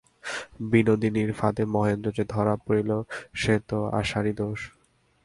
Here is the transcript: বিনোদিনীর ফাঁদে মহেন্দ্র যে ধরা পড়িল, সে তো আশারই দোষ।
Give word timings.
বিনোদিনীর 0.71 1.31
ফাঁদে 1.33 1.63
মহেন্দ্র 1.65 2.07
যে 2.11 2.23
ধরা 2.29 2.55
পড়িল, 2.65 2.91
সে 3.33 3.55
তো 3.67 3.77
আশারই 3.91 4.33
দোষ। 4.33 4.59